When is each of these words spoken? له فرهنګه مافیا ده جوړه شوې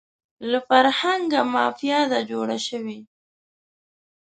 له 0.49 0.59
فرهنګه 0.67 1.41
مافیا 1.53 2.01
ده 2.11 2.19
جوړه 2.31 2.57
شوې 2.67 2.99